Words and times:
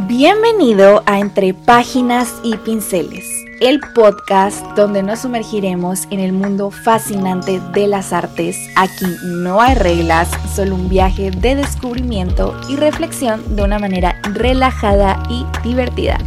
Bienvenido 0.00 1.02
a 1.06 1.20
Entre 1.20 1.54
Páginas 1.54 2.38
y 2.44 2.54
Pinceles, 2.58 3.24
el 3.62 3.80
podcast 3.94 4.62
donde 4.76 5.02
nos 5.02 5.20
sumergiremos 5.20 6.04
en 6.10 6.20
el 6.20 6.34
mundo 6.34 6.70
fascinante 6.70 7.60
de 7.72 7.86
las 7.86 8.12
artes. 8.12 8.58
Aquí 8.76 9.06
no 9.24 9.58
hay 9.58 9.74
reglas, 9.74 10.28
solo 10.54 10.74
un 10.74 10.90
viaje 10.90 11.30
de 11.30 11.54
descubrimiento 11.54 12.54
y 12.68 12.76
reflexión 12.76 13.56
de 13.56 13.62
una 13.62 13.78
manera 13.78 14.20
relajada 14.34 15.22
y 15.30 15.46
divertida. 15.66 16.18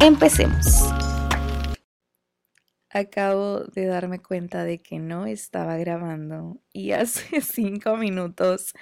Empecemos. 0.00 0.64
Acabo 2.88 3.58
de 3.60 3.84
darme 3.84 4.20
cuenta 4.20 4.64
de 4.64 4.78
que 4.78 4.98
no 4.98 5.26
estaba 5.26 5.76
grabando 5.76 6.62
y 6.72 6.92
hace 6.92 7.40
cinco 7.42 7.98
minutos 7.98 8.72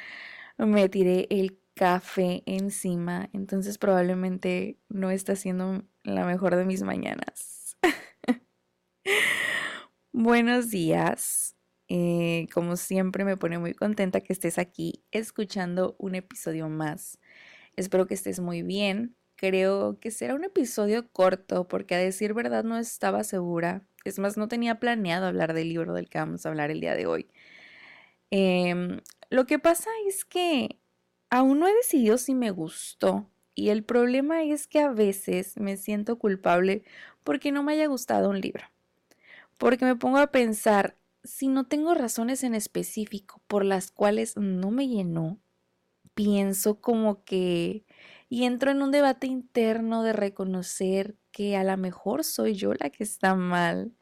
me 0.57 0.89
tiré 0.89 1.27
el 1.31 1.60
café 1.81 2.43
encima, 2.45 3.31
entonces 3.33 3.79
probablemente 3.79 4.79
no 4.91 5.11
está 5.11 5.35
siendo 5.35 5.82
la 6.04 6.27
mejor 6.27 6.54
de 6.57 6.67
mis 6.67 6.82
mañanas. 6.82 7.79
Buenos 10.13 10.68
días. 10.68 11.57
Eh, 11.89 12.49
como 12.53 12.77
siempre 12.77 13.25
me 13.25 13.39
pone 13.39 13.59
muy 13.59 13.73
contenta 13.73 14.21
que 14.21 14.35
estés 14.35 14.59
aquí 14.59 15.07
escuchando 15.11 15.96
un 15.99 16.17
episodio 16.17 16.68
más. 16.68 17.18
Espero 17.77 18.07
que 18.07 18.12
estés 18.12 18.40
muy 18.40 18.61
bien. 18.61 19.17
Creo 19.37 19.99
que 20.01 20.11
será 20.11 20.35
un 20.35 20.45
episodio 20.45 21.11
corto 21.11 21.67
porque 21.67 21.95
a 21.95 21.99
decir 21.99 22.35
verdad 22.35 22.62
no 22.62 22.76
estaba 22.76 23.25
segura. 23.25 23.87
Es 24.04 24.18
más, 24.18 24.37
no 24.37 24.49
tenía 24.49 24.81
planeado 24.81 25.25
hablar 25.25 25.54
del 25.54 25.71
libro 25.71 25.95
del 25.95 26.11
que 26.11 26.18
vamos 26.18 26.45
a 26.45 26.51
hablar 26.51 26.71
el 26.71 26.81
día 26.82 26.95
de 26.95 27.07
hoy. 27.07 27.31
Em, 28.31 29.01
lo 29.31 29.46
que 29.46 29.59
pasa 29.59 29.89
es 30.07 30.26
que 30.26 30.79
aún 31.30 31.61
no 31.61 31.68
he 31.68 31.75
decidido 31.75 32.19
si 32.19 32.34
me 32.34 32.50
gustó. 32.50 33.30
Y 33.55 33.70
el 33.70 33.84
problema 33.84 34.42
es 34.42 34.66
que 34.66 34.80
a 34.80 34.91
veces 34.91 35.58
me 35.58 35.77
siento 35.77 36.19
culpable 36.19 36.84
porque 37.25 37.53
no 37.53 37.62
me 37.62 37.72
haya 37.72 37.87
gustado 37.87 38.31
un 38.31 38.41
libro. 38.41 38.64
Porque 39.59 39.84
me 39.84 39.97
pongo 39.97 40.19
a 40.19 40.28
pensar, 40.28 40.97
si 41.25 41.48
no 41.48 41.67
tengo 41.67 41.95
razones 41.95 42.45
en 42.45 42.55
específico 42.55 43.42
por 43.47 43.64
las 43.64 43.91
cuales 43.91 44.37
no 44.37 44.70
me 44.70 44.89
llenó, 44.89 45.39
pienso 46.14 46.81
como 46.81 47.25
que... 47.25 47.84
Y 48.28 48.44
entro 48.44 48.70
en 48.70 48.83
un 48.83 48.92
debate 48.92 49.27
interno 49.27 50.03
de 50.05 50.12
reconocer 50.12 51.17
que 51.33 51.56
a 51.56 51.65
lo 51.65 51.77
mejor 51.77 52.25
soy 52.25 52.55
yo 52.55 52.75
la 52.75 52.91
que 52.91 53.03
está 53.03 53.34
mal, 53.34 53.92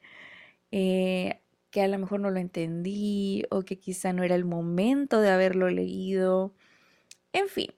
eh, 0.71 1.41
que 1.71 1.83
a 1.83 1.89
lo 1.89 1.99
mejor 1.99 2.21
no 2.21 2.31
lo 2.31 2.39
entendí 2.39 3.45
o 3.51 3.63
que 3.63 3.79
quizá 3.79 4.13
no 4.13 4.23
era 4.25 4.35
el 4.35 4.45
momento 4.45 5.21
de 5.21 5.31
haberlo 5.31 5.71
leído 5.71 6.55
en 7.33 7.49
fin. 7.49 7.73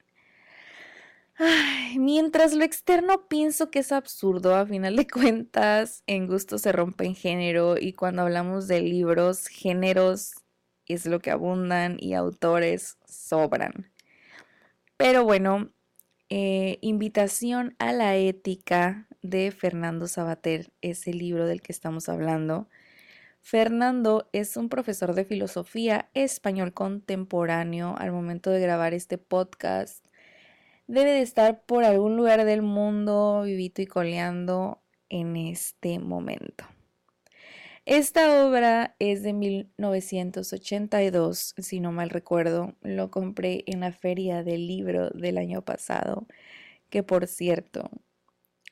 mientras 1.97 2.53
lo 2.53 2.63
externo 2.63 3.27
pienso 3.27 3.71
que 3.71 3.79
es 3.79 3.91
absurdo, 3.91 4.55
a 4.55 4.65
final 4.65 4.95
de 4.95 5.07
cuentas, 5.11 6.03
en 6.07 6.27
gusto 6.27 6.57
se 6.57 6.71
rompe 6.71 7.05
en 7.05 7.15
género 7.15 7.77
y 7.79 7.93
cuando 7.93 8.23
hablamos 8.23 8.67
de 8.67 8.81
libros, 8.81 9.47
géneros 9.47 10.33
es 10.93 11.05
lo 11.05 11.19
que 11.19 11.31
abundan 11.31 11.97
y 11.99 12.13
autores 12.13 12.97
sobran. 13.05 13.91
Pero 14.97 15.23
bueno, 15.23 15.71
eh, 16.29 16.77
Invitación 16.81 17.75
a 17.79 17.93
la 17.93 18.15
Ética 18.15 19.07
de 19.21 19.51
Fernando 19.51 20.07
Sabater 20.07 20.71
es 20.81 21.07
el 21.07 21.17
libro 21.17 21.47
del 21.47 21.61
que 21.61 21.71
estamos 21.71 22.09
hablando. 22.09 22.69
Fernando 23.41 24.29
es 24.33 24.55
un 24.55 24.69
profesor 24.69 25.15
de 25.15 25.25
filosofía 25.25 26.11
español 26.13 26.73
contemporáneo 26.73 27.95
al 27.97 28.11
momento 28.11 28.51
de 28.51 28.61
grabar 28.61 28.93
este 28.93 29.17
podcast. 29.17 30.05
Debe 30.87 31.11
de 31.11 31.21
estar 31.21 31.65
por 31.65 31.83
algún 31.83 32.15
lugar 32.15 32.45
del 32.45 32.61
mundo 32.61 33.41
vivito 33.43 33.81
y 33.81 33.87
coleando 33.87 34.81
en 35.09 35.35
este 35.35 35.99
momento. 35.99 36.65
Esta 37.85 38.45
obra 38.45 38.95
es 38.99 39.23
de 39.23 39.33
1982, 39.33 41.55
si 41.57 41.79
no 41.79 41.91
mal 41.91 42.11
recuerdo. 42.11 42.75
Lo 42.81 43.09
compré 43.09 43.63
en 43.65 43.79
la 43.79 43.91
feria 43.91 44.43
del 44.43 44.67
libro 44.67 45.09
del 45.09 45.39
año 45.39 45.63
pasado, 45.63 46.27
que 46.91 47.01
por 47.01 47.25
cierto, 47.25 47.89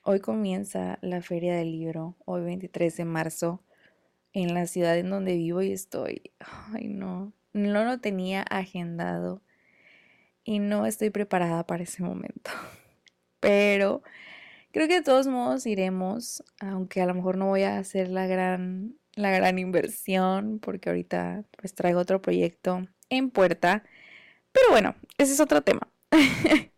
hoy 0.04 0.20
comienza 0.20 1.00
la 1.02 1.22
feria 1.22 1.56
del 1.56 1.72
libro, 1.72 2.16
hoy 2.24 2.42
23 2.42 2.96
de 2.96 3.04
marzo 3.04 3.64
en 4.32 4.54
la 4.54 4.66
ciudad 4.66 4.96
en 4.98 5.10
donde 5.10 5.36
vivo 5.36 5.62
y 5.62 5.72
estoy. 5.72 6.32
Ay, 6.72 6.88
no, 6.88 7.32
no 7.52 7.84
lo 7.84 7.98
tenía 7.98 8.42
agendado 8.42 9.42
y 10.44 10.58
no 10.58 10.86
estoy 10.86 11.10
preparada 11.10 11.66
para 11.66 11.84
ese 11.84 12.02
momento. 12.02 12.50
Pero 13.40 14.02
creo 14.72 14.88
que 14.88 14.94
de 14.94 15.02
todos 15.02 15.26
modos 15.26 15.66
iremos, 15.66 16.42
aunque 16.60 17.00
a 17.00 17.06
lo 17.06 17.14
mejor 17.14 17.36
no 17.36 17.46
voy 17.46 17.62
a 17.62 17.78
hacer 17.78 18.08
la 18.08 18.26
gran 18.26 18.96
la 19.14 19.30
gran 19.30 19.58
inversión 19.58 20.60
porque 20.60 20.88
ahorita 20.88 21.44
pues 21.56 21.74
traigo 21.74 22.00
otro 22.00 22.22
proyecto 22.22 22.86
en 23.08 23.30
puerta. 23.30 23.84
Pero 24.52 24.66
bueno, 24.70 24.94
ese 25.18 25.32
es 25.32 25.40
otro 25.40 25.62
tema. 25.62 25.88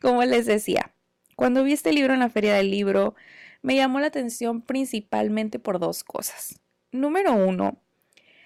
Como 0.00 0.22
les 0.24 0.46
decía, 0.46 0.92
cuando 1.36 1.64
vi 1.64 1.72
este 1.72 1.92
libro 1.92 2.14
en 2.14 2.20
la 2.20 2.30
feria 2.30 2.54
del 2.54 2.70
libro, 2.70 3.14
me 3.62 3.76
llamó 3.76 4.00
la 4.00 4.08
atención 4.08 4.62
principalmente 4.62 5.58
por 5.58 5.78
dos 5.78 6.04
cosas. 6.04 6.60
Número 6.96 7.34
uno, 7.34 7.76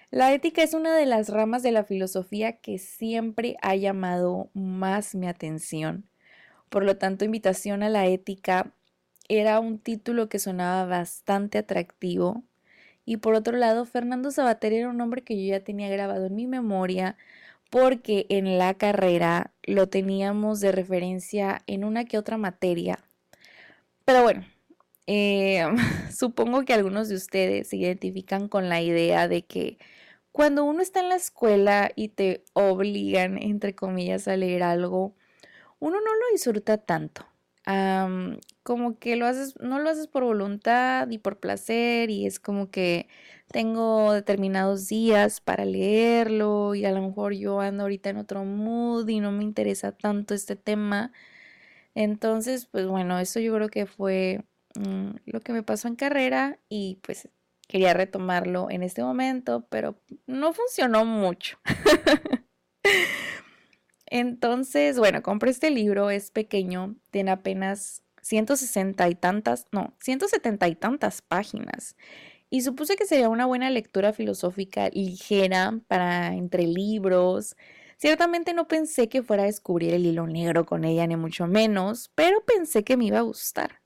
la 0.09 0.33
ética 0.33 0.61
es 0.61 0.73
una 0.73 0.93
de 0.93 1.05
las 1.05 1.29
ramas 1.29 1.63
de 1.63 1.71
la 1.71 1.85
filosofía 1.85 2.57
que 2.57 2.79
siempre 2.79 3.55
ha 3.61 3.77
llamado 3.77 4.49
más 4.53 5.15
mi 5.15 5.29
atención. 5.29 6.09
Por 6.67 6.83
lo 6.83 6.97
tanto, 6.97 7.23
invitación 7.23 7.81
a 7.81 7.87
la 7.87 8.07
ética 8.07 8.73
era 9.29 9.61
un 9.61 9.79
título 9.79 10.27
que 10.27 10.37
sonaba 10.37 10.85
bastante 10.85 11.59
atractivo. 11.59 12.43
Y 13.05 13.17
por 13.17 13.35
otro 13.35 13.55
lado, 13.55 13.85
Fernando 13.85 14.31
Sabater 14.31 14.73
era 14.73 14.89
un 14.89 14.97
nombre 14.97 15.23
que 15.23 15.41
yo 15.41 15.49
ya 15.49 15.63
tenía 15.63 15.87
grabado 15.87 16.25
en 16.25 16.35
mi 16.35 16.45
memoria 16.45 17.15
porque 17.69 18.25
en 18.27 18.57
la 18.57 18.73
carrera 18.73 19.53
lo 19.63 19.87
teníamos 19.87 20.59
de 20.59 20.73
referencia 20.73 21.61
en 21.67 21.85
una 21.85 22.03
que 22.03 22.17
otra 22.17 22.35
materia. 22.35 22.99
Pero 24.03 24.23
bueno, 24.23 24.45
eh, 25.13 25.65
supongo 26.15 26.63
que 26.63 26.73
algunos 26.73 27.09
de 27.09 27.15
ustedes 27.15 27.67
se 27.67 27.75
identifican 27.77 28.47
con 28.47 28.69
la 28.69 28.81
idea 28.81 29.27
de 29.27 29.45
que 29.45 29.77
cuando 30.31 30.63
uno 30.63 30.81
está 30.81 31.01
en 31.01 31.09
la 31.09 31.15
escuela 31.15 31.91
y 31.97 32.09
te 32.09 32.45
obligan, 32.53 33.37
entre 33.37 33.75
comillas, 33.75 34.27
a 34.29 34.37
leer 34.37 34.63
algo, 34.63 35.15
uno 35.79 35.97
no 36.01 36.15
lo 36.15 36.31
disfruta 36.33 36.77
tanto. 36.77 37.25
como 38.63 38.99
que 38.99 39.15
lo 39.17 39.25
haces, 39.27 39.55
no 39.59 39.79
lo 39.79 39.89
haces 39.89 40.07
por 40.07 40.23
voluntad 40.23 41.09
y 41.09 41.17
por 41.17 41.39
placer 41.39 42.09
y 42.09 42.25
es 42.25 42.39
como 42.39 42.69
que 42.71 43.07
tengo 43.47 44.13
determinados 44.13 44.87
días 44.87 45.41
para 45.41 45.65
leerlo 45.65 46.73
y 46.75 46.85
a 46.85 46.91
lo 46.91 47.01
mejor 47.01 47.33
yo 47.33 47.59
ando 47.61 47.83
ahorita 47.83 48.09
en 48.11 48.17
otro 48.17 48.45
mood 48.45 49.07
y 49.09 49.19
no 49.19 49.31
me 49.31 49.43
interesa 49.43 49.91
tanto 49.91 50.33
este 50.33 50.55
tema. 50.55 51.11
Entonces, 51.95 52.67
pues 52.67 52.87
bueno, 52.87 53.19
eso 53.19 53.39
yo 53.39 53.53
creo 53.55 53.69
que 53.69 53.85
fue 53.85 54.45
Mm, 54.75 55.11
lo 55.25 55.41
que 55.41 55.53
me 55.53 55.63
pasó 55.63 55.87
en 55.87 55.95
carrera 55.95 56.59
y 56.69 56.99
pues 57.03 57.29
quería 57.67 57.93
retomarlo 57.93 58.69
en 58.69 58.83
este 58.83 59.03
momento, 59.03 59.65
pero 59.69 59.97
no 60.27 60.53
funcionó 60.53 61.05
mucho. 61.05 61.57
Entonces, 64.05 64.99
bueno, 64.99 65.23
compré 65.23 65.51
este 65.51 65.71
libro, 65.71 66.09
es 66.09 66.31
pequeño, 66.31 66.95
tiene 67.11 67.31
apenas 67.31 68.03
160 68.21 69.07
y 69.09 69.15
tantas, 69.15 69.67
no, 69.71 69.93
170 70.01 70.67
y 70.67 70.75
tantas 70.75 71.21
páginas. 71.21 71.95
Y 72.49 72.61
supuse 72.61 72.97
que 72.97 73.05
sería 73.05 73.29
una 73.29 73.45
buena 73.45 73.69
lectura 73.69 74.11
filosófica 74.11 74.89
ligera 74.89 75.79
para 75.87 76.33
entre 76.35 76.67
libros. 76.67 77.55
Ciertamente 77.97 78.53
no 78.53 78.67
pensé 78.67 79.07
que 79.07 79.23
fuera 79.23 79.43
a 79.43 79.45
descubrir 79.45 79.93
el 79.93 80.05
hilo 80.05 80.27
negro 80.27 80.65
con 80.65 80.83
ella, 80.83 81.07
ni 81.07 81.15
mucho 81.15 81.47
menos, 81.47 82.11
pero 82.15 82.43
pensé 82.45 82.83
que 82.83 82.97
me 82.97 83.05
iba 83.05 83.19
a 83.19 83.21
gustar. 83.21 83.80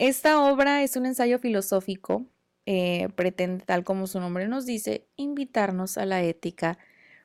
Esta 0.00 0.42
obra 0.50 0.82
es 0.82 0.96
un 0.96 1.04
ensayo 1.04 1.38
filosófico, 1.38 2.24
eh, 2.64 3.10
pretende, 3.16 3.66
tal 3.66 3.84
como 3.84 4.06
su 4.06 4.18
nombre 4.18 4.48
nos 4.48 4.64
dice, 4.64 5.06
invitarnos 5.16 5.98
a 5.98 6.06
la 6.06 6.22
ética, 6.22 6.78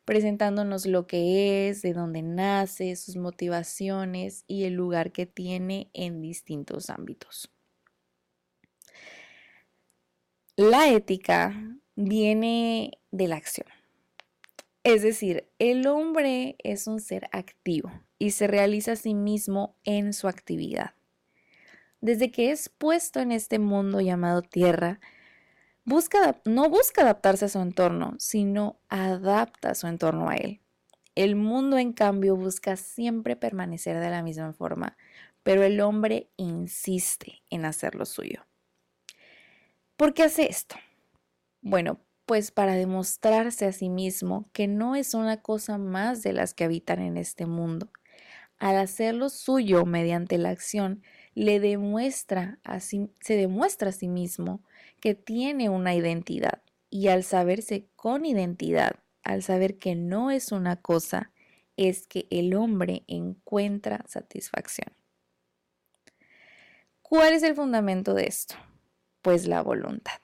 presentándonos 0.04 0.86
lo 0.86 1.08
que 1.08 1.70
es, 1.70 1.82
de 1.84 1.94
dónde 1.94 2.22
nace, 2.22 2.98
sus 2.98 3.16
motivaciones 3.16 4.44
y 4.46 4.66
el 4.66 4.74
lugar 4.74 5.14
que 5.14 5.26
tiene 5.26 5.90
en 5.94 6.22
distintos 6.22 6.90
ámbitos. 6.90 7.50
La 10.58 10.90
ética 10.92 11.54
viene 11.96 13.00
de 13.12 13.28
la 13.30 13.38
acción. 13.38 13.68
Es 14.84 15.02
decir, 15.02 15.48
el 15.60 15.88
hombre 15.88 16.58
es 16.60 16.88
un 16.88 17.00
ser 17.00 17.30
activo 17.32 17.90
y 18.20 18.32
se 18.32 18.48
realiza 18.48 18.92
a 18.92 18.98
sí 18.98 19.14
mismo 19.14 19.78
en 19.86 20.12
su 20.12 20.28
actividad 20.28 20.95
desde 22.06 22.32
que 22.32 22.52
es 22.52 22.70
puesto 22.70 23.20
en 23.20 23.32
este 23.32 23.58
mundo 23.58 24.00
llamado 24.00 24.44
tierra, 24.44 25.00
busca, 25.86 26.40
no 26.46 26.70
busca 26.70 27.02
adaptarse 27.02 27.46
a 27.46 27.50
su 27.50 27.60
entorno, 27.60 28.14
sino 28.20 28.80
adapta 28.90 29.74
su 29.74 29.88
entorno 29.88 30.30
a 30.30 30.36
él. 30.36 30.62
El 31.16 31.36
mundo, 31.36 31.80
en 31.80 31.94
cambio, 31.94 32.36
busca 32.36 32.76
siempre 32.76 33.36
permanecer 33.36 34.00
de 34.00 34.12
la 34.12 34.22
misma 34.22 34.54
forma, 34.54 34.98
pero 35.42 35.64
el 35.64 35.82
hombre 35.82 36.30
insiste 36.38 37.42
en 37.50 37.66
hacer 37.66 37.96
lo 37.96 38.06
suyo. 38.06 38.46
¿Por 39.98 40.14
qué 40.14 40.24
hace 40.24 40.48
esto? 40.48 40.76
Bueno, 41.62 42.00
pues 42.28 42.52
para 42.52 42.76
demostrarse 42.76 43.66
a 43.66 43.72
sí 43.72 43.90
mismo 43.90 44.46
que 44.54 44.68
no 44.68 44.96
es 44.96 45.16
una 45.16 45.42
cosa 45.42 45.80
más 45.80 46.22
de 46.22 46.34
las 46.34 46.54
que 46.54 46.66
habitan 46.66 47.02
en 47.02 47.18
este 47.18 47.48
mundo. 47.48 47.90
Al 48.60 48.78
hacerlo 48.78 49.30
suyo 49.30 49.86
mediante 49.86 50.38
la 50.38 50.50
acción, 50.50 51.02
le 51.36 51.60
demuestra 51.60 52.60
se 52.80 53.36
demuestra 53.36 53.90
a 53.90 53.94
sí 53.94 54.08
mismo 54.08 54.64
que 55.00 55.14
tiene 55.14 55.70
una 55.70 55.94
identidad 55.94 56.62
y 56.90 57.10
al 57.10 57.24
saberse 57.24 57.90
con 57.96 58.26
identidad, 58.26 58.96
al 59.22 59.44
saber 59.44 59.78
que 59.78 59.96
no 59.96 60.32
es 60.32 60.52
una 60.52 60.78
cosa, 60.78 61.32
es 61.76 62.08
que 62.08 62.26
el 62.30 62.56
hombre 62.56 63.04
encuentra 63.08 64.06
satisfacción. 64.08 64.96
¿Cuál 67.02 67.34
es 67.34 67.44
el 67.44 67.54
fundamento 67.54 68.14
de 68.14 68.28
esto? 68.28 68.56
Pues 69.22 69.46
la 69.46 69.62
voluntad. 69.62 70.20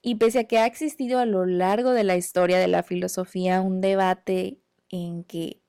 Y 0.00 0.14
pese 0.14 0.38
a 0.38 0.44
que 0.44 0.58
ha 0.58 0.66
existido 0.66 1.18
a 1.18 1.26
lo 1.26 1.44
largo 1.44 1.92
de 1.92 2.04
la 2.04 2.16
historia 2.16 2.58
de 2.58 2.68
la 2.68 2.82
filosofía 2.82 3.60
un 3.60 3.80
debate 3.80 4.60
en 4.88 5.24
que, 5.24 5.60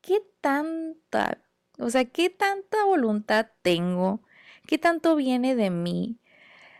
¿qué 0.00 0.20
tanta, 0.40 1.43
o 1.78 1.90
sea, 1.90 2.04
qué 2.04 2.30
tanta 2.30 2.84
voluntad 2.84 3.48
tengo? 3.62 4.22
¿Qué 4.66 4.78
tanto 4.78 5.16
viene 5.16 5.54
de 5.54 5.70
mí? 5.70 6.18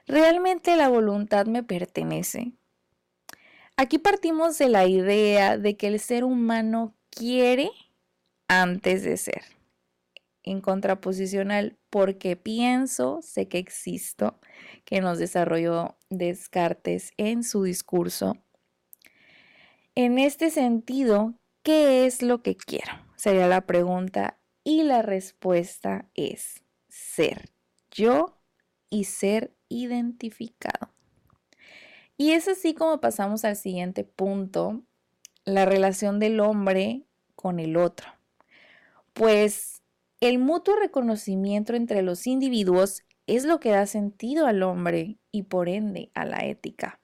¿Realmente 0.06 0.76
la 0.76 0.88
voluntad 0.88 1.46
me 1.46 1.62
pertenece? 1.62 2.52
Aquí 3.76 3.98
partimos 3.98 4.58
de 4.58 4.68
la 4.68 4.86
idea 4.86 5.58
de 5.58 5.76
que 5.76 5.88
el 5.88 6.00
ser 6.00 6.24
humano 6.24 6.94
quiere 7.10 7.70
antes 8.48 9.02
de 9.02 9.16
ser 9.16 9.42
en 10.44 10.60
contraposición 10.60 11.50
al 11.50 11.76
porque 11.90 12.36
pienso, 12.36 13.20
sé 13.22 13.48
que 13.48 13.58
existo, 13.58 14.38
que 14.84 15.00
nos 15.00 15.18
desarrolló 15.18 15.96
Descartes 16.10 17.12
en 17.16 17.42
su 17.42 17.64
discurso. 17.64 18.36
En 19.94 20.18
este 20.18 20.50
sentido, 20.50 21.34
¿qué 21.62 22.06
es 22.06 22.22
lo 22.22 22.42
que 22.42 22.56
quiero? 22.56 22.92
Sería 23.16 23.48
la 23.48 23.62
pregunta 23.62 24.38
y 24.64 24.82
la 24.82 25.02
respuesta 25.02 26.08
es 26.14 26.64
ser 26.88 27.50
yo 27.90 28.38
y 28.90 29.04
ser 29.04 29.54
identificado. 29.68 30.90
Y 32.16 32.30
es 32.30 32.48
así 32.48 32.74
como 32.74 33.00
pasamos 33.00 33.44
al 33.44 33.56
siguiente 33.56 34.04
punto, 34.04 34.82
la 35.44 35.66
relación 35.66 36.18
del 36.18 36.40
hombre 36.40 37.04
con 37.34 37.60
el 37.60 37.76
otro. 37.76 38.08
Pues 39.12 39.82
el 40.20 40.38
mutuo 40.38 40.76
reconocimiento 40.76 41.74
entre 41.74 42.02
los 42.02 42.26
individuos 42.26 43.04
es 43.26 43.44
lo 43.44 43.60
que 43.60 43.70
da 43.70 43.86
sentido 43.86 44.46
al 44.46 44.62
hombre 44.62 45.18
y 45.30 45.42
por 45.42 45.68
ende 45.68 46.10
a 46.14 46.24
la 46.24 46.44
ética. 46.46 47.00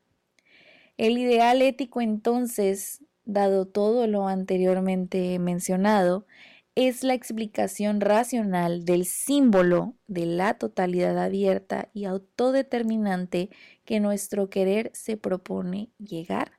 El 0.96 1.18
ideal 1.18 1.62
ético 1.62 2.00
entonces, 2.00 3.04
dado 3.24 3.66
todo 3.66 4.06
lo 4.06 4.28
anteriormente 4.28 5.38
mencionado, 5.38 6.26
es 6.74 7.02
la 7.02 7.14
explicación 7.14 8.00
racional 8.00 8.84
del 8.84 9.04
símbolo 9.04 9.96
de 10.06 10.26
la 10.26 10.54
totalidad 10.54 11.18
abierta 11.18 11.90
y 11.92 12.04
autodeterminante 12.04 13.50
que 13.84 14.00
nuestro 14.00 14.50
querer 14.50 14.90
se 14.94 15.16
propone 15.16 15.90
llegar 15.98 16.52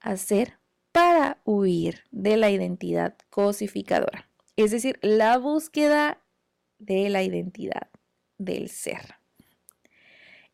a 0.00 0.16
ser 0.16 0.58
para 0.92 1.40
huir 1.44 2.00
de 2.10 2.36
la 2.36 2.50
identidad 2.50 3.16
cosificadora 3.28 4.30
es 4.64 4.70
decir, 4.70 4.98
la 5.02 5.38
búsqueda 5.38 6.22
de 6.78 7.08
la 7.08 7.22
identidad 7.22 7.88
del 8.38 8.68
ser. 8.68 9.16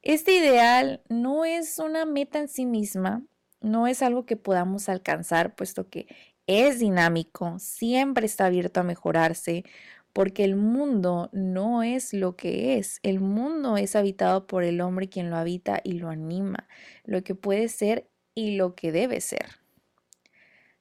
Este 0.02 0.36
ideal 0.36 1.02
no 1.08 1.44
es 1.44 1.78
una 1.78 2.04
meta 2.04 2.38
en 2.38 2.48
sí 2.48 2.66
misma, 2.66 3.24
no 3.60 3.86
es 3.86 4.02
algo 4.02 4.24
que 4.24 4.36
podamos 4.36 4.88
alcanzar, 4.88 5.56
puesto 5.56 5.88
que 5.88 6.06
es 6.46 6.78
dinámico, 6.78 7.58
siempre 7.58 8.26
está 8.26 8.46
abierto 8.46 8.80
a 8.80 8.84
mejorarse, 8.84 9.64
porque 10.12 10.44
el 10.44 10.56
mundo 10.56 11.28
no 11.32 11.82
es 11.82 12.14
lo 12.14 12.36
que 12.36 12.78
es, 12.78 13.00
el 13.02 13.20
mundo 13.20 13.76
es 13.76 13.96
habitado 13.96 14.46
por 14.46 14.64
el 14.64 14.80
hombre 14.80 15.08
quien 15.08 15.30
lo 15.30 15.36
habita 15.36 15.80
y 15.84 15.92
lo 15.92 16.08
anima, 16.08 16.68
lo 17.04 17.22
que 17.22 17.34
puede 17.34 17.68
ser 17.68 18.08
y 18.34 18.56
lo 18.56 18.74
que 18.74 18.92
debe 18.92 19.20
ser. 19.20 19.60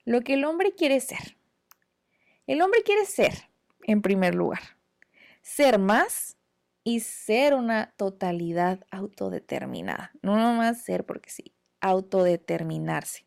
Lo 0.06 0.22
que 0.22 0.36
el 0.36 0.46
hombre 0.46 0.74
quiere 0.74 1.00
ser, 1.02 1.36
el 2.48 2.62
hombre 2.62 2.84
quiere 2.84 3.06
ser, 3.06 3.50
en 3.84 4.02
primer 4.02 4.36
lugar, 4.36 4.62
ser 5.42 5.80
más 5.80 6.38
y 6.84 7.00
ser 7.00 7.56
una 7.56 7.94
totalidad 7.98 8.86
autodeterminada. 8.92 10.12
No 10.22 10.38
nomás 10.38 10.82
ser 10.84 11.06
porque 11.06 11.32
sí, 11.32 11.56
autodeterminarse. 11.82 13.26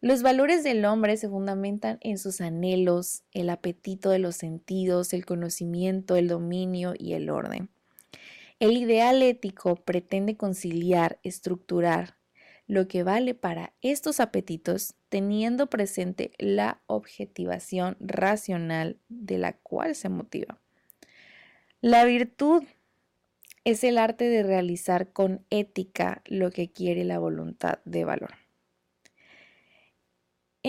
Los 0.00 0.22
valores 0.22 0.62
del 0.62 0.84
hombre 0.84 1.16
se 1.16 1.28
fundamentan 1.28 1.98
en 2.02 2.18
sus 2.18 2.40
anhelos, 2.40 3.24
el 3.32 3.50
apetito 3.50 4.10
de 4.10 4.20
los 4.20 4.36
sentidos, 4.36 5.12
el 5.12 5.26
conocimiento, 5.26 6.14
el 6.14 6.28
dominio 6.28 6.94
y 6.96 7.14
el 7.14 7.30
orden. 7.30 7.68
El 8.60 8.76
ideal 8.76 9.22
ético 9.22 9.74
pretende 9.74 10.36
conciliar, 10.36 11.18
estructurar, 11.24 12.16
lo 12.68 12.86
que 12.86 13.02
vale 13.02 13.34
para 13.34 13.72
estos 13.80 14.20
apetitos 14.20 14.94
teniendo 15.08 15.68
presente 15.68 16.32
la 16.38 16.80
objetivación 16.86 17.96
racional 17.98 18.98
de 19.08 19.38
la 19.38 19.54
cual 19.54 19.96
se 19.96 20.10
motiva. 20.10 20.60
La 21.80 22.04
virtud 22.04 22.62
es 23.64 23.82
el 23.84 23.98
arte 23.98 24.28
de 24.28 24.42
realizar 24.42 25.12
con 25.12 25.44
ética 25.50 26.22
lo 26.26 26.50
que 26.50 26.70
quiere 26.70 27.04
la 27.04 27.18
voluntad 27.18 27.78
de 27.84 28.04
valor. 28.04 28.47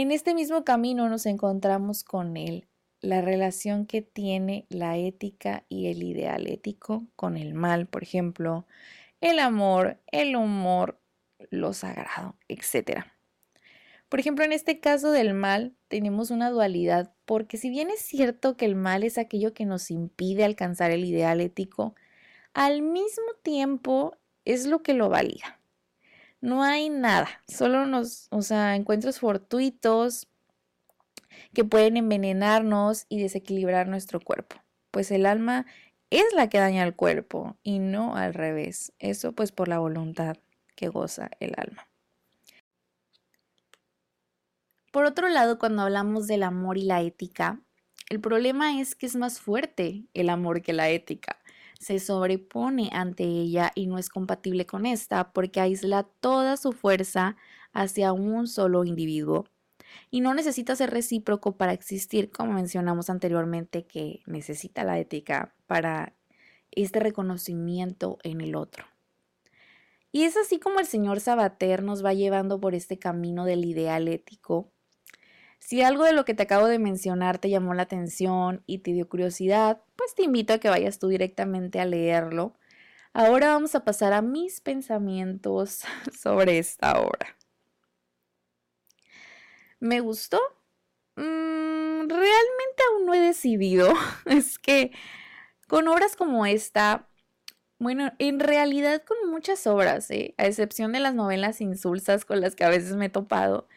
En 0.02 0.14
este 0.14 0.34
mismo 0.34 0.64
camino 0.64 1.10
nos 1.10 1.26
encontramos 1.26 2.06
con 2.06 2.38
él, 2.38 2.70
la 3.02 3.20
relación 3.20 3.86
que 3.86 4.02
tiene 4.02 4.66
la 4.70 4.96
ética 4.96 5.66
y 5.68 5.88
el 5.88 6.04
ideal 6.04 6.48
ético 6.48 7.06
con 7.18 7.36
el 7.36 7.54
mal, 7.54 7.86
por 7.86 8.02
ejemplo, 8.02 8.66
el 9.20 9.40
amor, 9.40 10.00
el 10.10 10.38
humor, 10.38 11.02
lo 11.50 11.74
sagrado, 11.74 12.38
etc. 12.48 13.08
Por 14.08 14.22
ejemplo, 14.22 14.46
en 14.46 14.54
este 14.54 14.80
caso 14.80 15.12
del 15.12 15.34
mal 15.34 15.76
tenemos 15.90 16.32
una 16.32 16.50
dualidad, 16.50 17.14
porque 17.26 17.58
si 17.58 17.70
bien 17.70 17.90
es 17.90 18.00
cierto 18.00 18.56
que 18.56 18.68
el 18.68 18.76
mal 18.76 19.04
es 19.04 19.18
aquello 19.18 19.54
que 19.54 19.66
nos 19.66 19.92
impide 19.92 20.46
alcanzar 20.46 20.92
el 20.92 21.04
ideal 21.04 21.42
ético, 21.42 21.94
al 22.54 22.84
mismo 22.84 23.34
tiempo 23.44 24.16
es 24.46 24.66
lo 24.66 24.82
que 24.82 24.94
lo 24.94 25.10
valida. 25.10 25.59
No 26.42 26.64
hay 26.64 26.90
nada, 26.90 27.28
solo 27.48 27.86
nos, 27.86 28.28
o 28.32 28.42
sea, 28.42 28.76
encuentros 28.76 29.20
fortuitos 29.20 30.28
que 31.54 31.66
pueden 31.66 31.98
envenenarnos 31.98 33.06
y 33.10 33.22
desequilibrar 33.22 33.88
nuestro 33.88 34.20
cuerpo. 34.22 34.56
Pues 34.92 35.12
el 35.12 35.26
alma 35.26 35.66
es 36.10 36.24
la 36.34 36.50
que 36.50 36.60
daña 36.60 36.84
al 36.84 36.96
cuerpo 36.96 37.58
y 37.64 37.80
no 37.80 38.16
al 38.16 38.34
revés. 38.34 38.94
Eso 39.00 39.34
pues 39.34 39.52
por 39.52 39.68
la 39.68 39.80
voluntad 39.80 40.38
que 40.76 40.88
goza 40.88 41.30
el 41.40 41.54
alma. 41.58 41.90
Por 44.92 45.06
otro 45.06 45.30
lado, 45.30 45.60
cuando 45.60 45.84
hablamos 45.84 46.26
del 46.28 46.44
amor 46.44 46.78
y 46.78 46.84
la 46.84 47.02
ética, 47.02 47.62
el 48.10 48.20
problema 48.20 48.80
es 48.80 48.96
que 48.96 49.06
es 49.06 49.16
más 49.16 49.40
fuerte 49.40 50.08
el 50.16 50.30
amor 50.30 50.64
que 50.64 50.74
la 50.74 50.90
ética. 50.90 51.39
Se 51.80 52.00
sobrepone 52.00 52.90
ante 52.92 53.24
ella 53.24 53.72
y 53.74 53.88
no 53.88 53.98
es 53.98 54.10
compatible 54.10 54.66
con 54.66 54.86
esta 54.86 55.32
porque 55.32 55.62
aísla 55.62 56.04
toda 56.04 56.58
su 56.58 56.74
fuerza 56.74 57.38
hacia 57.74 58.14
un 58.14 58.48
solo 58.48 58.84
individuo. 58.84 59.46
Y 60.12 60.22
no 60.22 60.34
necesita 60.34 60.76
ser 60.76 60.92
recíproco 60.92 61.58
para 61.58 61.74
existir, 61.74 62.32
como 62.32 62.54
mencionamos 62.54 63.10
anteriormente, 63.10 63.86
que 63.86 64.22
necesita 64.26 64.84
la 64.84 65.00
ética 65.00 65.56
para 65.68 66.14
este 66.72 67.00
reconocimiento 67.00 68.20
en 68.24 68.42
el 68.42 68.56
otro. 68.56 68.86
Y 70.12 70.24
es 70.24 70.38
así 70.38 70.60
como 70.60 70.80
el 70.80 70.88
señor 70.88 71.20
Sabater 71.20 71.84
nos 71.84 72.04
va 72.04 72.14
llevando 72.14 72.60
por 72.60 72.74
este 72.74 72.98
camino 72.98 73.46
del 73.46 73.66
ideal 73.66 74.08
ético. 74.08 74.72
Si 75.60 75.82
algo 75.82 76.04
de 76.04 76.14
lo 76.14 76.26
que 76.26 76.34
te 76.34 76.44
acabo 76.44 76.68
de 76.68 76.80
mencionar 76.80 77.38
te 77.38 77.50
llamó 77.50 77.74
la 77.74 77.84
atención 77.84 78.64
y 78.66 78.80
te 78.80 78.94
dio 78.94 79.08
curiosidad, 79.08 79.82
pues 79.96 80.16
te 80.16 80.24
invito 80.24 80.54
a 80.54 80.60
que 80.60 80.70
vayas 80.70 81.00
tú 81.00 81.08
directamente 81.10 81.80
a 81.80 81.86
leerlo. 81.86 82.56
Ahora 83.14 83.54
vamos 83.54 83.76
a 83.76 83.84
pasar 83.84 84.14
a 84.14 84.22
mis 84.22 84.62
pensamientos 84.62 85.82
sobre 86.20 86.60
esta 86.60 87.00
obra. 87.00 87.38
¿Me 89.80 90.00
gustó? 90.00 90.40
Mm, 91.16 92.08
realmente 92.10 92.84
aún 92.92 93.06
no 93.06 93.14
he 93.14 93.20
decidido. 93.20 93.94
Es 94.26 94.60
que 94.60 94.92
con 95.68 95.88
obras 95.88 96.16
como 96.16 96.46
esta 96.46 97.10
bueno, 97.80 98.12
en 98.20 98.42
realidad 98.42 99.04
con 99.06 99.32
muchas 99.32 99.66
obras, 99.66 100.12
¿eh? 100.12 100.36
a 100.38 100.46
excepción 100.48 100.92
de 100.92 101.00
las 101.00 101.16
novelas 101.16 101.62
insulsas 101.62 102.26
con 102.26 102.42
las 102.42 102.56
que 102.56 102.66
a 102.66 102.70
veces 102.70 102.96
me 102.98 103.06
he 103.06 103.10
topado, 103.10 103.70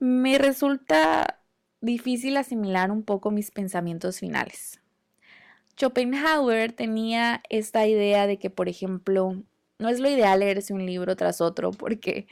me 0.00 0.38
resulta 0.38 1.40
difícil 1.80 2.36
asimilar 2.36 2.90
un 2.90 3.04
poco 3.04 3.30
mis 3.30 3.50
pensamientos 3.50 4.18
finales. 4.18 4.80
Schopenhauer 5.76 6.72
tenía 6.72 7.42
esta 7.48 7.86
idea 7.86 8.26
de 8.26 8.38
que, 8.38 8.50
por 8.50 8.68
ejemplo, 8.68 9.42
no 9.78 9.88
es 9.88 10.00
lo 10.00 10.10
ideal 10.10 10.40
leerse 10.40 10.74
un 10.74 10.84
libro 10.84 11.16
tras 11.16 11.40
otro 11.40 11.70
porque 11.70 12.26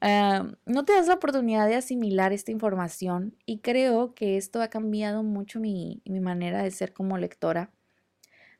ah, 0.00 0.46
no 0.64 0.84
te 0.84 0.94
das 0.94 1.08
la 1.08 1.14
oportunidad 1.14 1.66
de 1.66 1.74
asimilar 1.74 2.32
esta 2.32 2.50
información 2.50 3.36
y 3.44 3.58
creo 3.58 4.14
que 4.14 4.36
esto 4.36 4.62
ha 4.62 4.68
cambiado 4.68 5.22
mucho 5.22 5.60
mi, 5.60 6.02
mi 6.06 6.20
manera 6.20 6.62
de 6.62 6.70
ser 6.70 6.92
como 6.92 7.18
lectora. 7.18 7.70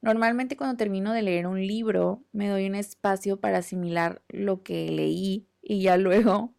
Normalmente 0.01 0.57
cuando 0.57 0.77
termino 0.77 1.13
de 1.13 1.23
leer 1.23 1.47
un 1.47 1.67
libro 1.67 2.23
me 2.33 2.49
doy 2.49 2.67
un 2.67 2.75
espacio 2.75 3.41
para 3.41 3.59
asimilar 3.59 4.23
lo 4.29 4.63
que 4.63 4.91
leí 4.91 5.49
y 5.63 5.83
ya 5.83 5.97
luego 5.97 6.55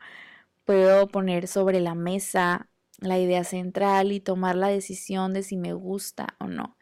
puedo 0.70 1.08
poner 1.08 1.48
sobre 1.48 1.80
la 1.80 1.96
mesa 1.96 2.70
la 3.00 3.18
idea 3.18 3.44
central 3.44 4.12
y 4.12 4.20
tomar 4.20 4.56
la 4.56 4.68
decisión 4.68 5.34
de 5.34 5.42
si 5.42 5.58
me 5.58 5.74
gusta 5.74 6.36
o 6.38 6.46
no. 6.46 6.78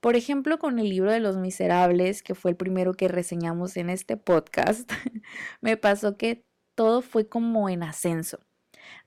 Por 0.00 0.16
ejemplo, 0.16 0.58
con 0.58 0.78
el 0.78 0.88
libro 0.88 1.12
de 1.12 1.20
los 1.20 1.36
miserables, 1.36 2.22
que 2.22 2.34
fue 2.34 2.52
el 2.52 2.56
primero 2.56 2.94
que 2.94 3.08
reseñamos 3.08 3.76
en 3.76 3.90
este 3.90 4.16
podcast, 4.16 4.90
me 5.60 5.76
pasó 5.76 6.16
que 6.16 6.46
todo 6.74 7.02
fue 7.02 7.28
como 7.28 7.68
en 7.68 7.82
ascenso. 7.82 8.38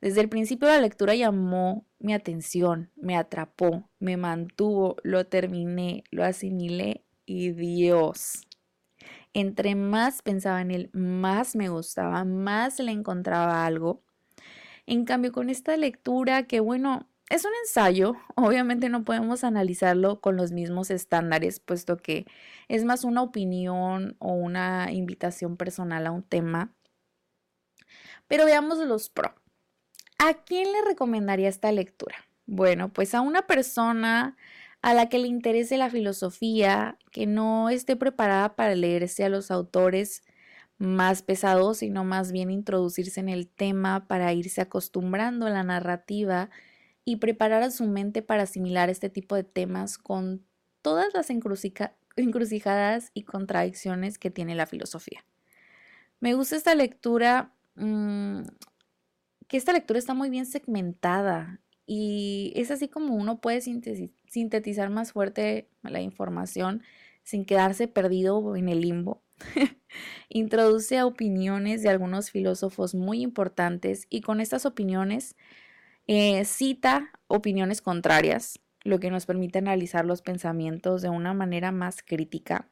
Desde 0.02 0.22
el 0.22 0.30
principio 0.30 0.68
la 0.68 0.80
lectura 0.80 1.16
llamó 1.16 1.88
mi 1.98 2.14
atención, 2.14 2.92
me 2.96 3.18
atrapó, 3.18 3.90
me 3.98 4.18
mantuvo, 4.18 4.98
lo 5.02 5.26
terminé, 5.26 6.04
lo 6.12 6.24
asimilé 6.24 7.04
y 7.26 7.54
Dios. 7.54 8.46
Entre 9.36 9.76
más 9.76 10.22
pensaba 10.22 10.62
en 10.62 10.72
él, 10.72 10.90
más 10.94 11.58
me 11.58 11.68
gustaba, 11.68 12.24
más 12.24 12.80
le 12.80 12.94
encontraba 12.94 13.66
algo. 13.66 14.02
En 14.86 15.04
cambio, 15.04 15.34
con 15.34 15.50
esta 15.50 15.76
lectura, 15.76 16.44
que 16.44 16.62
bueno, 16.62 17.10
es 17.30 17.44
un 17.44 17.52
ensayo, 17.64 18.16
obviamente 18.36 18.88
no 18.88 19.04
podemos 19.04 19.44
analizarlo 19.44 20.22
con 20.22 20.38
los 20.38 20.54
mismos 20.54 20.90
estándares, 20.90 21.60
puesto 21.60 21.98
que 21.98 22.26
es 22.70 22.86
más 22.86 23.04
una 23.04 23.24
opinión 23.24 24.16
o 24.20 24.32
una 24.32 24.94
invitación 24.94 25.58
personal 25.58 26.08
a 26.08 26.12
un 26.12 26.24
tema. 26.24 26.74
Pero 28.30 28.46
veamos 28.46 28.78
los 28.80 29.10
pro. 29.10 29.36
¿A 30.18 30.46
quién 30.46 30.72
le 30.72 30.82
recomendaría 30.82 31.50
esta 31.50 31.74
lectura? 31.74 32.16
Bueno, 32.46 32.94
pues 32.94 33.14
a 33.14 33.20
una 33.20 33.48
persona 33.48 34.38
a 34.82 34.94
la 34.94 35.10
que 35.10 35.20
le 35.20 35.28
interese 35.28 35.78
la 35.78 35.90
filosofía, 35.90 36.98
que 37.12 37.26
no 37.26 37.70
esté 37.70 37.96
preparada 37.96 38.56
para 38.56 38.76
leerse 38.76 39.24
a 39.24 39.30
los 39.30 39.52
autores 39.52 40.24
más 40.78 41.22
pesados, 41.22 41.78
sino 41.78 42.04
más 42.04 42.32
bien 42.32 42.52
introducirse 42.52 43.20
en 43.20 43.30
el 43.30 43.48
tema 43.48 44.08
para 44.08 44.34
irse 44.34 44.62
acostumbrando 44.62 45.48
a 45.48 45.50
la 45.50 45.64
narrativa 45.64 46.50
y 47.06 47.18
preparar 47.18 47.64
a 47.64 47.72
su 47.72 47.86
mente 47.86 48.22
para 48.22 48.44
asimilar 48.44 48.90
este 48.90 49.10
tipo 49.10 49.36
de 49.36 49.44
temas 49.44 49.98
con 49.98 50.46
todas 50.82 51.14
las 51.14 51.30
encrucijadas 51.30 53.12
y 53.14 53.24
contradicciones 53.24 54.18
que 54.18 54.32
tiene 54.32 54.56
la 54.56 54.66
filosofía. 54.66 55.26
Me 56.20 56.34
gusta 56.34 56.56
esta 56.56 56.76
lectura, 56.76 57.54
mm, 57.76 58.42
que 59.48 59.58
esta 59.58 59.74
lectura 59.74 60.00
está 60.00 60.14
muy 60.14 60.30
bien 60.30 60.46
segmentada 60.46 61.62
y 61.86 62.54
es 62.56 62.72
así 62.72 62.88
como 62.88 63.16
uno 63.16 63.40
puede 63.40 63.62
sintetizar 63.62 64.90
más 64.90 65.12
fuerte 65.12 65.70
la 65.84 66.02
información 66.02 66.84
sin 67.24 67.46
quedarse 67.46 67.88
perdido 67.88 68.56
en 68.56 68.70
el 68.70 68.82
limbo. 68.82 69.24
Introduce 70.30 71.02
opiniones 71.04 71.82
de 71.84 71.90
algunos 71.90 72.32
filósofos 72.32 72.96
muy 72.96 73.22
importantes 73.22 74.08
y 74.10 74.22
con 74.22 74.40
estas 74.40 74.66
opiniones 74.66 75.36
eh, 76.08 76.46
cita 76.46 77.12
opiniones 77.28 77.82
contrarias, 77.82 78.60
lo 78.84 79.00
que 79.00 79.10
nos 79.10 79.26
permite 79.26 79.58
analizar 79.60 80.06
los 80.06 80.22
pensamientos 80.22 81.02
de 81.02 81.10
una 81.10 81.34
manera 81.34 81.72
más 81.72 82.04
crítica. 82.04 82.70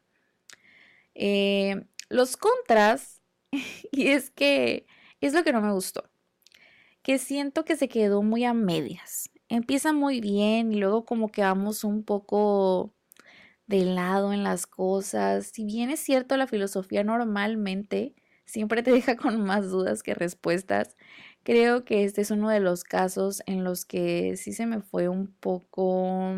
Eh, 1.15 1.85
los 2.09 2.37
contras, 2.37 3.21
y 3.91 4.09
es 4.09 4.29
que 4.29 4.85
es 5.21 5.33
lo 5.33 5.43
que 5.43 5.53
no 5.53 5.61
me 5.61 5.71
gustó, 5.71 6.09
que 7.03 7.19
siento 7.19 7.65
que 7.65 7.75
se 7.75 7.89
quedó 7.89 8.23
muy 8.23 8.45
a 8.45 8.53
medias. 8.53 9.29
Empieza 9.49 9.93
muy 9.93 10.21
bien 10.21 10.71
y 10.73 10.77
luego 10.77 11.05
como 11.05 11.29
que 11.29 11.41
vamos 11.41 11.83
un 11.83 12.03
poco 12.03 12.95
de 13.67 13.85
lado 13.85 14.33
en 14.33 14.43
las 14.43 14.67
cosas. 14.67 15.47
Si 15.53 15.65
bien 15.65 15.89
es 15.89 15.99
cierto, 15.99 16.37
la 16.37 16.47
filosofía 16.47 17.03
normalmente 17.03 18.15
siempre 18.45 18.83
te 18.83 18.91
deja 18.93 19.15
con 19.17 19.41
más 19.41 19.69
dudas 19.69 20.03
que 20.03 20.15
respuestas. 20.15 20.95
Creo 21.43 21.85
que 21.85 22.05
este 22.05 22.21
es 22.21 22.31
uno 22.31 22.49
de 22.49 22.61
los 22.61 22.83
casos 22.83 23.43
en 23.45 23.63
los 23.63 23.85
que 23.85 24.37
sí 24.37 24.53
se 24.53 24.65
me 24.65 24.81
fue 24.81 25.09
un 25.09 25.27
poco 25.27 26.33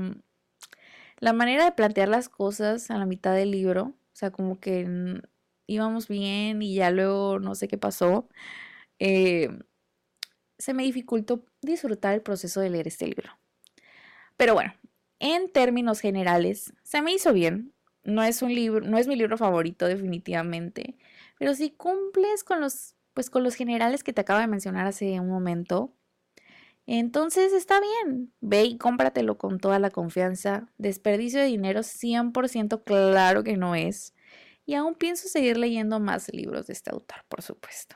la 1.19 1.33
manera 1.33 1.65
de 1.65 1.71
plantear 1.71 2.09
las 2.09 2.29
cosas 2.29 2.89
a 2.91 2.97
la 2.97 3.05
mitad 3.05 3.33
del 3.35 3.51
libro. 3.51 3.83
O 3.83 4.17
sea, 4.17 4.31
como 4.31 4.59
que 4.59 5.21
íbamos 5.67 6.07
bien 6.07 6.61
y 6.61 6.75
ya 6.75 6.91
luego 6.91 7.39
no 7.39 7.55
sé 7.55 7.67
qué 7.67 7.77
pasó. 7.77 8.27
Eh, 8.99 9.49
se 10.57 10.73
me 10.73 10.83
dificultó 10.83 11.45
disfrutar 11.61 12.13
el 12.13 12.21
proceso 12.21 12.61
de 12.61 12.69
leer 12.69 12.87
este 12.87 13.07
libro. 13.07 13.37
Pero 14.37 14.53
bueno, 14.53 14.73
en 15.19 15.51
términos 15.51 15.99
generales, 15.99 16.73
se 16.83 17.01
me 17.01 17.13
hizo 17.13 17.33
bien. 17.33 17.73
No 18.03 18.23
es 18.23 18.41
un 18.41 18.53
libro, 18.53 18.85
no 18.85 18.97
es 18.97 19.07
mi 19.07 19.15
libro 19.15 19.37
favorito 19.37 19.87
definitivamente, 19.87 20.95
pero 21.39 21.55
si 21.55 21.71
cumples 21.71 22.43
con 22.43 22.61
los 22.61 22.95
pues 23.15 23.29
con 23.29 23.43
los 23.43 23.55
generales 23.55 24.03
que 24.03 24.13
te 24.13 24.21
acabo 24.21 24.41
de 24.41 24.47
mencionar 24.47 24.85
hace 24.85 25.19
un 25.21 25.29
momento, 25.29 25.95
entonces 26.85 27.53
está 27.53 27.79
bien, 27.79 28.33
ve 28.41 28.65
y 28.65 28.77
cómpratelo 28.77 29.37
con 29.37 29.59
toda 29.59 29.79
la 29.79 29.89
confianza. 29.89 30.67
Desperdicio 30.77 31.39
de 31.39 31.47
dinero 31.47 31.81
100% 31.81 32.83
claro 32.83 33.43
que 33.43 33.57
no 33.57 33.73
es. 33.73 34.13
Y 34.65 34.75
aún 34.75 34.95
pienso 34.95 35.27
seguir 35.27 35.57
leyendo 35.57 35.99
más 35.99 36.31
libros 36.33 36.67
de 36.67 36.73
este 36.73 36.91
autor, 36.91 37.23
por 37.29 37.41
supuesto. 37.41 37.95